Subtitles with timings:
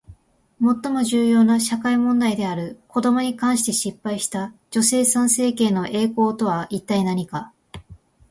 [0.59, 7.53] 最も重要な社会問題である子どもに関して失敗した女性参政権の栄光とは一体何か？